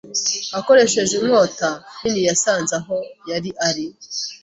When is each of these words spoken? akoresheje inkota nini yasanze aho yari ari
akoresheje 0.59 1.13
inkota 1.19 1.69
nini 1.99 2.21
yasanze 2.29 2.73
aho 2.79 2.97
yari 3.29 3.49
ari 3.67 3.85